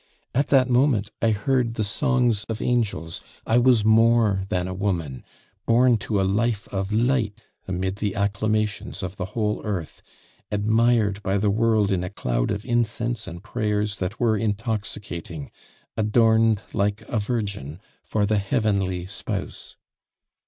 At 0.33 0.47
that 0.47 0.67
moment 0.67 1.11
I 1.21 1.29
heard 1.29 1.75
the 1.75 1.83
songs 1.83 2.43
of 2.45 2.59
angels, 2.59 3.21
I 3.45 3.59
was 3.59 3.85
more 3.85 4.45
than 4.49 4.67
a 4.67 4.73
woman, 4.73 5.23
born 5.67 5.97
to 5.99 6.19
a 6.19 6.23
life 6.25 6.67
of 6.69 6.91
light 6.91 7.47
amid 7.67 7.97
the 7.97 8.15
acclamations 8.15 9.03
of 9.03 9.17
the 9.17 9.25
whole 9.37 9.61
earth, 9.63 10.01
admired 10.51 11.21
by 11.21 11.37
the 11.37 11.51
world 11.51 11.91
in 11.91 12.03
a 12.03 12.09
cloud 12.09 12.49
of 12.49 12.65
incense 12.65 13.27
and 13.27 13.43
prayers 13.43 13.99
that 13.99 14.19
were 14.19 14.35
intoxicating, 14.35 15.51
adorned 15.95 16.63
like 16.73 17.03
a 17.07 17.19
virgin 17.19 17.79
for 18.03 18.25
the 18.25 18.39
Heavenly 18.39 19.05
Spouse. 19.05 19.75